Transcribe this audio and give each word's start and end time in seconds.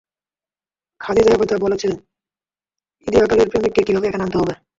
খাদিজা 1.01 1.31
একথা 1.33 1.55
বলেছে 1.57 1.87
ইদয়াকালের 3.07 3.49
প্রেমিককে 3.51 3.81
কীভাবে 3.87 4.07
এখানে 4.07 4.23
আনতে 4.25 4.37
হবে? 4.41 4.53